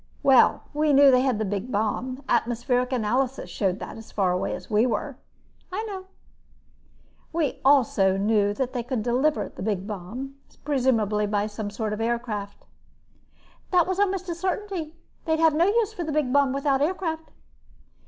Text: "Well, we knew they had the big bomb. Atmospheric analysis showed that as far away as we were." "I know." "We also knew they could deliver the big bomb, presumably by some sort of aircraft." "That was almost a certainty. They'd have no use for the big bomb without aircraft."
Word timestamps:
"Well, 0.23 0.63
we 0.73 0.93
knew 0.93 1.11
they 1.11 1.21
had 1.21 1.37
the 1.37 1.45
big 1.45 1.71
bomb. 1.71 2.23
Atmospheric 2.27 2.91
analysis 2.91 3.51
showed 3.51 3.77
that 3.77 3.97
as 3.99 4.11
far 4.11 4.31
away 4.31 4.55
as 4.55 4.67
we 4.67 4.87
were." 4.87 5.19
"I 5.71 5.83
know." 5.83 6.05
"We 7.31 7.61
also 7.63 8.17
knew 8.17 8.51
they 8.51 8.81
could 8.81 9.03
deliver 9.03 9.47
the 9.49 9.61
big 9.61 9.85
bomb, 9.85 10.37
presumably 10.65 11.27
by 11.27 11.45
some 11.45 11.69
sort 11.69 11.93
of 11.93 12.01
aircraft." 12.01 12.65
"That 13.69 13.85
was 13.85 13.99
almost 13.99 14.27
a 14.27 14.33
certainty. 14.33 14.95
They'd 15.25 15.37
have 15.39 15.53
no 15.53 15.67
use 15.67 15.93
for 15.93 16.03
the 16.03 16.11
big 16.11 16.33
bomb 16.33 16.51
without 16.51 16.81
aircraft." 16.81 17.29